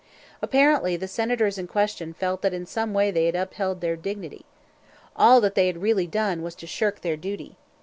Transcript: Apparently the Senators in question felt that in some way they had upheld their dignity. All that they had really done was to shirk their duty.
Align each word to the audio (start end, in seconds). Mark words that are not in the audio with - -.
Apparently 0.41 0.97
the 0.97 1.07
Senators 1.07 1.59
in 1.59 1.67
question 1.67 2.11
felt 2.15 2.41
that 2.41 2.55
in 2.55 2.65
some 2.65 2.91
way 2.91 3.11
they 3.11 3.27
had 3.27 3.35
upheld 3.35 3.81
their 3.81 3.95
dignity. 3.95 4.45
All 5.15 5.39
that 5.41 5.53
they 5.53 5.67
had 5.67 5.79
really 5.79 6.07
done 6.07 6.41
was 6.41 6.55
to 6.55 6.65
shirk 6.65 7.01
their 7.01 7.15
duty. 7.17 7.55